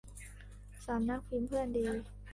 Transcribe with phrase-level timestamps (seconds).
[0.85, 1.85] สำนักพิมพ์เพื่อนดี